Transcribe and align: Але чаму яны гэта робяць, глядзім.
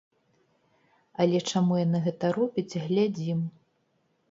Але 1.25 1.37
чаму 1.51 1.77
яны 1.85 2.03
гэта 2.07 2.33
робяць, 2.41 2.79
глядзім. 2.89 3.47